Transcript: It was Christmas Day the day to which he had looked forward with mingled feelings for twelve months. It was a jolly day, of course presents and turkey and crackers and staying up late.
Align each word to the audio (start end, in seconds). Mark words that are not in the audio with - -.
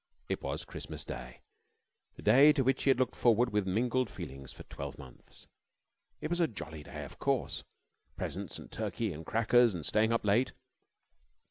It 0.29 0.41
was 0.41 0.65
Christmas 0.65 1.05
Day 1.05 1.41
the 2.15 2.23
day 2.23 2.53
to 2.53 2.63
which 2.63 2.81
he 2.85 2.89
had 2.89 2.97
looked 2.99 3.15
forward 3.15 3.51
with 3.51 3.67
mingled 3.67 4.09
feelings 4.09 4.51
for 4.51 4.63
twelve 4.63 4.97
months. 4.97 5.45
It 6.21 6.31
was 6.31 6.39
a 6.39 6.47
jolly 6.47 6.81
day, 6.81 7.05
of 7.05 7.19
course 7.19 7.63
presents 8.15 8.57
and 8.57 8.71
turkey 8.71 9.13
and 9.13 9.23
crackers 9.23 9.75
and 9.75 9.85
staying 9.85 10.11
up 10.11 10.25
late. 10.25 10.53